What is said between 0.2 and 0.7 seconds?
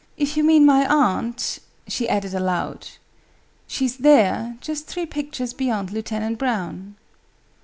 you mean